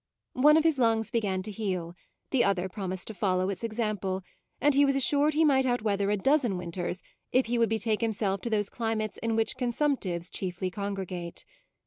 One 0.33 0.57
of 0.57 0.63
his 0.63 0.79
lungs 0.79 1.11
began 1.11 1.43
to 1.43 1.51
heal, 1.51 1.93
the 2.31 2.43
other 2.43 2.67
promised 2.67 3.07
to 3.09 3.13
follow 3.13 3.49
its 3.51 3.63
example, 3.63 4.23
and 4.59 4.73
he 4.73 4.83
was 4.83 4.95
assured 4.95 5.35
he 5.35 5.45
might 5.45 5.67
outweather 5.67 6.09
a 6.09 6.17
dozen 6.17 6.57
winters 6.57 7.03
if 7.31 7.45
he 7.45 7.59
would 7.59 7.69
betake 7.69 8.01
himself 8.01 8.41
to 8.41 8.49
those 8.49 8.71
climates 8.71 9.19
in 9.19 9.35
which 9.35 9.57
consumptives 9.57 10.31
chiefly 10.31 10.71
congregate. 10.71 11.45